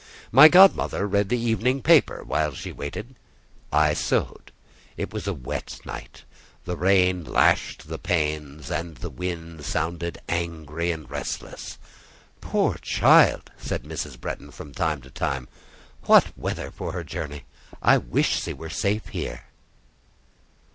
My 0.31 0.47
godmother 0.47 1.05
read 1.07 1.29
the 1.29 1.39
evening 1.39 1.83
paper 1.83 2.23
while 2.23 2.55
she 2.55 2.71
waited; 2.71 3.13
I 3.71 3.93
sewed. 3.93 4.51
It 4.97 5.13
was 5.13 5.27
a 5.27 5.33
wet 5.35 5.79
night; 5.85 6.23
the 6.65 6.75
rain 6.75 7.23
lashed 7.23 7.87
the 7.87 7.99
panes, 7.99 8.71
and 8.71 8.97
the 8.97 9.11
wind 9.11 9.63
sounded 9.63 10.19
angry 10.27 10.89
and 10.91 11.07
restless. 11.07 11.77
"Poor 12.41 12.79
child!" 12.81 13.51
said 13.57 13.83
Mrs. 13.83 14.19
Bretton 14.19 14.49
from 14.49 14.73
time 14.73 15.01
to 15.01 15.11
time. 15.11 15.47
"What 16.05 16.35
weather 16.35 16.71
for 16.71 16.93
her 16.93 17.03
journey! 17.03 17.43
I 17.79 17.99
wish 17.99 18.41
she 18.41 18.53
were 18.53 18.71
safe 18.71 19.09
here." 19.09 19.49